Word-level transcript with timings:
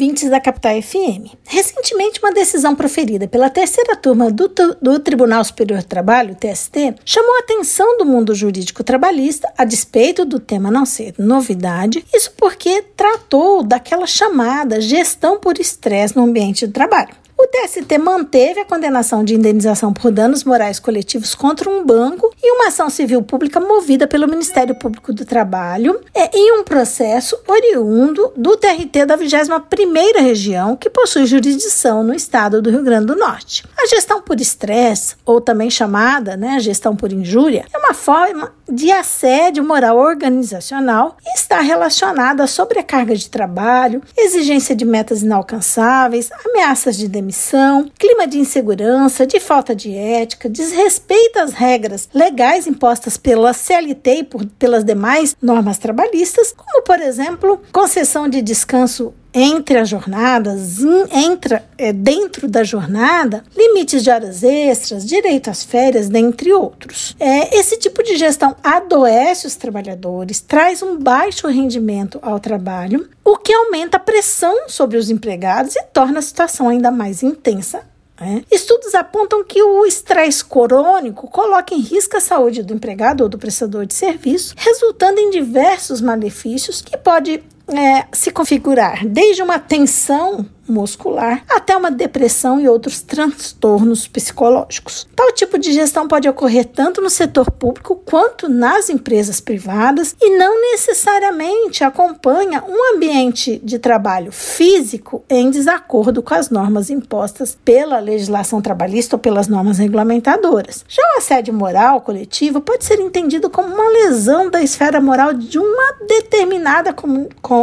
ouvintes 0.00 0.30
da 0.30 0.40
Capital 0.40 0.80
FM. 0.80 1.36
Recentemente, 1.46 2.20
uma 2.22 2.32
decisão 2.32 2.74
proferida 2.74 3.28
pela 3.28 3.50
terceira 3.50 3.94
turma 3.94 4.30
do, 4.30 4.50
do, 4.80 4.98
Tribunal 4.98 5.44
Superior 5.44 5.82
do 5.82 5.86
Trabalho, 5.86 6.34
TST, 6.34 6.94
chamou 7.04 7.36
a 7.36 7.40
atenção 7.40 7.98
do 7.98 8.06
mundo 8.06 8.34
jurídico 8.34 8.82
trabalhista, 8.82 9.52
a 9.58 9.62
despeito 9.62 10.24
do 10.24 10.40
tema 10.40 10.70
não 10.70 10.86
ser 10.86 11.12
novidade, 11.18 12.02
isso 12.14 12.32
porque 12.34 12.82
tratou 12.96 13.62
daquela 13.62 14.06
chamada 14.06 14.80
gestão 14.80 15.38
por 15.38 15.58
estresse 15.58 16.16
no 16.16 16.22
ambiente 16.22 16.66
de 16.66 16.72
trabalho. 16.72 17.19
TST 17.50 17.98
manteve 17.98 18.60
a 18.60 18.64
condenação 18.64 19.24
de 19.24 19.34
indenização 19.34 19.92
por 19.92 20.10
danos 20.12 20.44
morais 20.44 20.78
coletivos 20.78 21.34
contra 21.34 21.68
um 21.68 21.84
banco 21.84 22.32
e 22.42 22.52
uma 22.52 22.68
ação 22.68 22.88
civil 22.88 23.22
pública 23.22 23.58
movida 23.58 24.06
pelo 24.06 24.28
Ministério 24.28 24.74
Público 24.74 25.12
do 25.12 25.24
Trabalho 25.24 26.00
é, 26.14 26.36
em 26.36 26.52
um 26.58 26.64
processo 26.64 27.36
oriundo 27.46 28.32
do 28.36 28.56
TRT 28.56 29.04
da 29.04 29.18
21ª 29.18 30.20
Região, 30.20 30.76
que 30.76 30.88
possui 30.88 31.26
jurisdição 31.26 32.04
no 32.04 32.14
estado 32.14 32.62
do 32.62 32.70
Rio 32.70 32.84
Grande 32.84 33.06
do 33.06 33.16
Norte. 33.16 33.64
A 33.76 33.86
gestão 33.86 34.22
por 34.22 34.40
estresse, 34.40 35.16
ou 35.24 35.40
também 35.40 35.70
chamada 35.70 36.36
né, 36.36 36.60
gestão 36.60 36.94
por 36.94 37.12
injúria, 37.12 37.66
é 37.72 37.78
uma 37.78 37.94
forma 37.94 38.52
de 38.70 38.90
assédio 38.92 39.64
moral 39.64 39.98
organizacional 39.98 41.16
está 41.34 41.60
relacionada 41.60 42.44
à 42.44 42.46
sobrecarga 42.46 43.14
de 43.14 43.28
trabalho, 43.28 44.02
exigência 44.16 44.74
de 44.74 44.84
metas 44.84 45.22
inalcançáveis, 45.22 46.30
ameaças 46.46 46.96
de 46.96 47.08
demissão, 47.08 47.90
clima 47.98 48.26
de 48.26 48.38
insegurança, 48.38 49.26
de 49.26 49.40
falta 49.40 49.74
de 49.74 49.94
ética, 49.96 50.48
desrespeito 50.48 51.38
às 51.38 51.52
regras 51.52 52.08
legais 52.14 52.66
impostas 52.66 53.16
pela 53.16 53.52
CLT 53.52 54.14
e 54.14 54.24
por, 54.24 54.46
pelas 54.46 54.84
demais 54.84 55.36
normas 55.42 55.78
trabalhistas, 55.78 56.52
como, 56.56 56.82
por 56.82 57.00
exemplo, 57.00 57.60
concessão 57.72 58.28
de 58.28 58.40
descanso 58.40 59.12
entre 59.32 59.78
as 59.78 59.88
jornadas, 59.88 60.78
entra 61.12 61.64
é, 61.78 61.92
dentro 61.92 62.48
da 62.48 62.64
jornada, 62.64 63.44
limites 63.56 64.02
de 64.02 64.10
horas 64.10 64.42
extras, 64.42 65.06
direito 65.06 65.50
às 65.50 65.62
férias, 65.62 66.08
dentre 66.08 66.52
outros. 66.52 67.16
É, 67.18 67.56
esse 67.56 67.78
tipo 67.78 68.02
de 68.02 68.16
gestão 68.16 68.56
adoece 68.62 69.46
os 69.46 69.56
trabalhadores, 69.56 70.40
traz 70.40 70.82
um 70.82 70.98
baixo 70.98 71.46
rendimento 71.48 72.18
ao 72.22 72.40
trabalho, 72.40 73.08
o 73.24 73.36
que 73.36 73.52
aumenta 73.52 73.96
a 73.96 74.00
pressão 74.00 74.68
sobre 74.68 74.96
os 74.96 75.10
empregados 75.10 75.76
e 75.76 75.82
torna 75.92 76.18
a 76.18 76.22
situação 76.22 76.68
ainda 76.68 76.90
mais 76.90 77.22
intensa 77.22 77.88
né? 78.20 78.44
Estudos 78.50 78.94
apontam 78.94 79.42
que 79.42 79.62
o 79.62 79.86
estresse 79.86 80.44
crônico 80.44 81.26
coloca 81.28 81.74
em 81.74 81.80
risco 81.80 82.18
a 82.18 82.20
saúde 82.20 82.62
do 82.62 82.74
empregado 82.74 83.22
ou 83.22 83.28
do 83.30 83.38
prestador 83.38 83.86
de 83.86 83.94
serviço, 83.94 84.54
resultando 84.58 85.18
em 85.18 85.30
diversos 85.30 86.02
malefícios 86.02 86.82
que 86.82 86.98
pode 86.98 87.42
é, 87.76 88.06
se 88.12 88.30
configurar 88.30 89.06
desde 89.06 89.42
uma 89.42 89.58
tensão 89.58 90.46
muscular 90.70 91.42
até 91.48 91.76
uma 91.76 91.90
depressão 91.90 92.60
e 92.60 92.68
outros 92.68 93.02
transtornos 93.02 94.06
psicológicos. 94.06 95.08
Tal 95.14 95.32
tipo 95.32 95.58
de 95.58 95.72
gestão 95.72 96.06
pode 96.06 96.28
ocorrer 96.28 96.64
tanto 96.64 97.00
no 97.00 97.10
setor 97.10 97.50
público 97.50 97.96
quanto 98.04 98.48
nas 98.48 98.88
empresas 98.88 99.40
privadas 99.40 100.14
e 100.20 100.36
não 100.36 100.60
necessariamente 100.72 101.84
acompanha 101.84 102.62
um 102.66 102.94
ambiente 102.94 103.60
de 103.62 103.78
trabalho 103.78 104.32
físico 104.32 105.24
em 105.28 105.50
desacordo 105.50 106.22
com 106.22 106.34
as 106.34 106.50
normas 106.50 106.90
impostas 106.90 107.56
pela 107.64 107.98
legislação 107.98 108.60
trabalhista 108.60 109.16
ou 109.16 109.20
pelas 109.20 109.48
normas 109.48 109.78
regulamentadoras. 109.78 110.84
Já 110.88 111.02
o 111.14 111.18
assédio 111.18 111.54
moral 111.54 112.00
coletivo 112.00 112.60
pode 112.60 112.84
ser 112.84 113.00
entendido 113.00 113.50
como 113.50 113.74
uma 113.74 113.88
lesão 113.90 114.50
da 114.50 114.62
esfera 114.62 115.00
moral 115.00 115.32
de 115.32 115.58
uma 115.58 115.94
determinada 116.06 116.94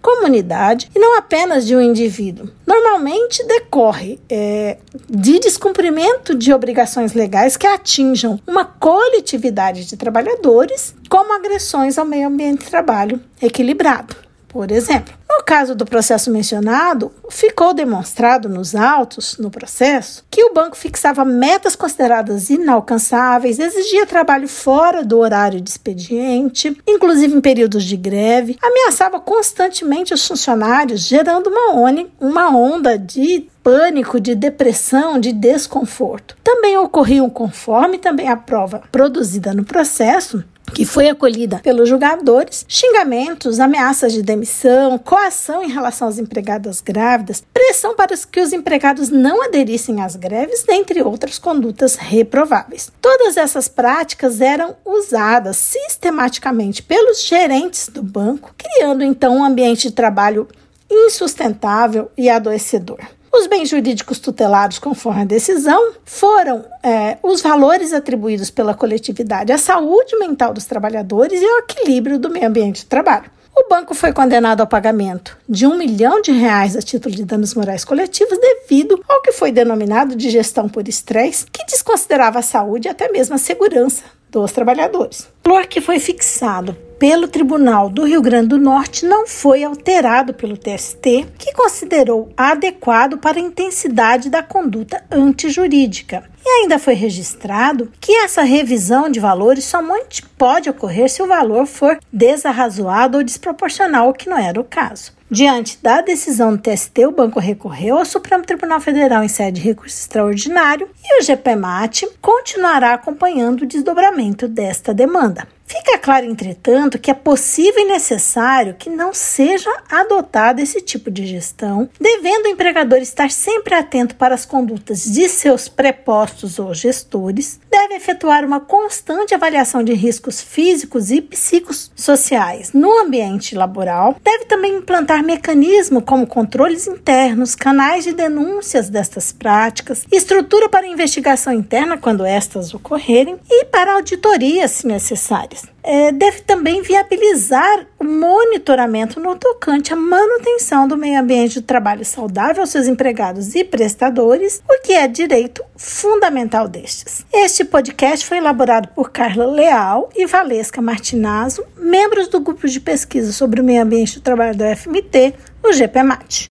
comunidade 0.00 0.90
e 0.94 0.98
não 0.98 1.16
apenas 1.16 1.66
de 1.66 1.74
um 1.74 1.80
indivíduo. 1.80 2.48
Normalmente 2.70 3.44
decorre 3.48 4.20
é, 4.28 4.78
de 5.08 5.40
descumprimento 5.40 6.36
de 6.36 6.52
obrigações 6.52 7.14
legais 7.14 7.56
que 7.56 7.66
atinjam 7.66 8.38
uma 8.46 8.64
coletividade 8.64 9.84
de 9.86 9.96
trabalhadores, 9.96 10.94
como 11.08 11.34
agressões 11.34 11.98
ao 11.98 12.04
meio 12.06 12.28
ambiente 12.28 12.60
de 12.60 12.70
trabalho 12.70 13.20
equilibrado. 13.42 14.14
Por 14.46 14.70
exemplo, 14.70 15.12
no 15.28 15.39
caso 15.50 15.74
do 15.74 15.84
processo 15.84 16.30
mencionado, 16.30 17.10
ficou 17.28 17.74
demonstrado 17.74 18.48
nos 18.48 18.72
autos, 18.72 19.36
no 19.36 19.50
processo, 19.50 20.24
que 20.30 20.44
o 20.44 20.54
banco 20.54 20.76
fixava 20.76 21.24
metas 21.24 21.74
consideradas 21.74 22.50
inalcançáveis, 22.50 23.58
exigia 23.58 24.06
trabalho 24.06 24.46
fora 24.46 25.02
do 25.02 25.18
horário 25.18 25.60
de 25.60 25.68
expediente, 25.68 26.80
inclusive 26.86 27.34
em 27.34 27.40
períodos 27.40 27.82
de 27.82 27.96
greve, 27.96 28.58
ameaçava 28.62 29.18
constantemente 29.18 30.14
os 30.14 30.24
funcionários, 30.24 31.00
gerando 31.00 31.50
uma, 31.50 31.90
uma 32.20 32.56
onda 32.56 32.96
de 32.96 33.48
pânico, 33.60 34.20
de 34.20 34.36
depressão, 34.36 35.18
de 35.18 35.32
desconforto. 35.32 36.36
Também 36.44 36.78
ocorriam, 36.78 37.28
conforme 37.28 37.98
também 37.98 38.28
a 38.28 38.36
prova 38.36 38.84
produzida 38.92 39.52
no 39.52 39.64
processo, 39.64 40.44
que 40.74 40.84
foi 40.84 41.08
acolhida 41.08 41.58
pelos 41.58 41.88
julgadores, 41.88 42.64
xingamentos, 42.68 43.60
ameaças 43.60 44.12
de 44.12 44.22
demissão, 44.22 44.98
coação 44.98 45.62
em 45.62 45.70
relação 45.70 46.08
às 46.08 46.18
empregadas 46.18 46.80
grávidas, 46.80 47.44
pressão 47.52 47.94
para 47.94 48.16
que 48.16 48.40
os 48.40 48.52
empregados 48.52 49.08
não 49.08 49.42
aderissem 49.42 50.00
às 50.00 50.16
greves, 50.16 50.62
dentre 50.64 51.02
outras 51.02 51.38
condutas 51.38 51.96
reprováveis. 51.96 52.90
Todas 53.00 53.36
essas 53.36 53.68
práticas 53.68 54.40
eram 54.40 54.76
usadas 54.84 55.56
sistematicamente 55.56 56.82
pelos 56.82 57.22
gerentes 57.22 57.88
do 57.88 58.02
banco, 58.02 58.54
criando 58.56 59.02
então 59.02 59.38
um 59.38 59.44
ambiente 59.44 59.88
de 59.88 59.94
trabalho 59.94 60.48
insustentável 60.90 62.10
e 62.16 62.28
adoecedor. 62.28 62.98
Os 63.40 63.46
bens 63.46 63.70
jurídicos 63.70 64.18
tutelados, 64.18 64.78
conforme 64.78 65.22
a 65.22 65.24
decisão, 65.24 65.92
foram 66.04 66.62
é, 66.82 67.16
os 67.22 67.40
valores 67.40 67.90
atribuídos 67.94 68.50
pela 68.50 68.74
coletividade 68.74 69.50
à 69.50 69.56
saúde 69.56 70.14
mental 70.18 70.52
dos 70.52 70.66
trabalhadores 70.66 71.40
e 71.40 71.46
ao 71.46 71.60
equilíbrio 71.60 72.18
do 72.18 72.28
meio 72.28 72.46
ambiente 72.46 72.80
de 72.80 72.86
trabalho. 72.86 73.30
O 73.56 73.66
banco 73.66 73.94
foi 73.94 74.12
condenado 74.12 74.60
ao 74.60 74.66
pagamento 74.66 75.38
de 75.48 75.66
um 75.66 75.74
milhão 75.74 76.20
de 76.20 76.32
reais 76.32 76.76
a 76.76 76.82
título 76.82 77.14
de 77.14 77.24
danos 77.24 77.54
morais 77.54 77.82
coletivos 77.82 78.38
devido 78.38 79.02
ao 79.08 79.22
que 79.22 79.32
foi 79.32 79.50
denominado 79.50 80.14
de 80.14 80.28
gestão 80.28 80.68
por 80.68 80.86
estresse, 80.86 81.46
que 81.50 81.64
desconsiderava 81.64 82.40
a 82.40 82.42
saúde 82.42 82.88
e 82.88 82.90
até 82.90 83.10
mesmo 83.10 83.36
a 83.36 83.38
segurança 83.38 84.02
dos 84.30 84.52
trabalhadores. 84.52 85.20
O 85.46 85.48
valor 85.48 85.66
que 85.66 85.80
foi 85.80 85.98
fixado 85.98 86.76
pelo 87.00 87.26
Tribunal 87.26 87.88
do 87.88 88.04
Rio 88.04 88.20
Grande 88.20 88.48
do 88.48 88.58
Norte 88.58 89.06
não 89.06 89.26
foi 89.26 89.64
alterado 89.64 90.34
pelo 90.34 90.54
TST, 90.54 91.28
que 91.38 91.54
considerou 91.54 92.30
adequado 92.36 93.16
para 93.16 93.38
a 93.38 93.40
intensidade 93.42 94.28
da 94.28 94.42
conduta 94.42 95.02
antijurídica. 95.10 96.28
E 96.44 96.48
ainda 96.60 96.78
foi 96.78 96.92
registrado 96.92 97.90
que 97.98 98.12
essa 98.12 98.42
revisão 98.42 99.08
de 99.08 99.18
valores 99.18 99.64
somente 99.64 100.22
pode 100.36 100.68
ocorrer 100.68 101.08
se 101.08 101.22
o 101.22 101.26
valor 101.26 101.64
for 101.64 101.98
desarrazoado 102.12 103.16
ou 103.16 103.24
desproporcional, 103.24 104.10
o 104.10 104.14
que 104.14 104.28
não 104.28 104.36
era 104.36 104.60
o 104.60 104.64
caso. 104.64 105.18
Diante 105.30 105.78
da 105.80 106.02
decisão 106.02 106.54
do 106.54 106.58
TST, 106.60 107.06
o 107.06 107.12
banco 107.12 107.40
recorreu 107.40 107.96
ao 107.96 108.04
Supremo 108.04 108.44
Tribunal 108.44 108.80
Federal 108.80 109.22
em 109.24 109.28
sede 109.28 109.60
de 109.60 109.66
recurso 109.66 109.96
extraordinário 109.96 110.90
e 111.02 111.22
o 111.22 111.24
GPMAT 111.24 112.02
continuará 112.20 112.92
acompanhando 112.92 113.62
o 113.62 113.66
desdobramento 113.66 114.48
desta 114.48 114.92
demanda. 114.92 115.46
Fica 115.70 115.96
claro, 115.98 116.26
entretanto, 116.26 116.98
que 116.98 117.12
é 117.12 117.14
possível 117.14 117.80
e 117.82 117.84
necessário 117.84 118.74
que 118.76 118.90
não 118.90 119.14
seja 119.14 119.70
adotado 119.88 120.60
esse 120.60 120.80
tipo 120.80 121.12
de 121.12 121.24
gestão, 121.24 121.88
devendo 122.00 122.46
o 122.46 122.48
empregador 122.48 122.98
estar 122.98 123.30
sempre 123.30 123.76
atento 123.76 124.16
para 124.16 124.34
as 124.34 124.44
condutas 124.44 125.04
de 125.04 125.28
seus 125.28 125.68
prepostos 125.68 126.58
ou 126.58 126.74
gestores, 126.74 127.60
deve 127.70 127.94
efetuar 127.94 128.44
uma 128.44 128.58
constante 128.58 129.32
avaliação 129.32 129.84
de 129.84 129.92
riscos 129.92 130.40
físicos 130.40 131.12
e 131.12 131.22
psicossociais 131.22 132.72
no 132.72 132.90
ambiente 132.98 133.54
laboral, 133.54 134.16
deve 134.24 134.46
também 134.46 134.74
implantar 134.74 135.22
mecanismos 135.22 136.02
como 136.04 136.26
controles 136.26 136.88
internos, 136.88 137.54
canais 137.54 138.02
de 138.02 138.12
denúncias 138.12 138.88
destas 138.88 139.30
práticas, 139.30 140.04
estrutura 140.10 140.68
para 140.68 140.84
investigação 140.84 141.52
interna 141.52 141.96
quando 141.96 142.26
estas 142.26 142.74
ocorrerem 142.74 143.38
e 143.48 143.66
para 143.66 143.92
auditorias 143.92 144.72
se 144.72 144.88
necessárias 144.88 145.59
é, 145.82 146.12
deve 146.12 146.42
também 146.42 146.82
viabilizar 146.82 147.86
o 147.98 148.04
monitoramento 148.04 149.18
no 149.18 149.36
tocante 149.36 149.92
à 149.92 149.96
manutenção 149.96 150.86
do 150.86 150.96
meio 150.96 151.20
ambiente 151.20 151.54
de 151.54 151.62
trabalho 151.62 152.04
saudável 152.04 152.62
aos 152.62 152.70
seus 152.70 152.86
empregados 152.86 153.54
e 153.54 153.64
prestadores, 153.64 154.62
o 154.68 154.82
que 154.82 154.92
é 154.92 155.08
direito 155.08 155.64
fundamental 155.76 156.68
destes. 156.68 157.24
Este 157.32 157.64
podcast 157.64 158.26
foi 158.26 158.38
elaborado 158.38 158.88
por 158.88 159.10
Carla 159.10 159.46
Leal 159.46 160.10
e 160.14 160.26
Valesca 160.26 160.82
Martinazzo, 160.82 161.64
membros 161.76 162.28
do 162.28 162.40
grupo 162.40 162.68
de 162.68 162.80
pesquisa 162.80 163.32
sobre 163.32 163.60
o 163.60 163.64
meio 163.64 163.82
ambiente 163.82 164.18
do 164.18 164.22
trabalho 164.22 164.56
do 164.56 164.64
FMT, 164.64 165.34
o 165.62 165.72
GPMAT. 165.72 166.48